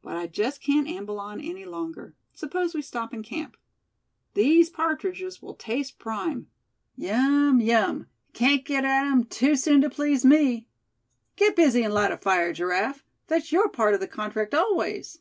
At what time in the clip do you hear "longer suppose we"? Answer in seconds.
1.64-2.82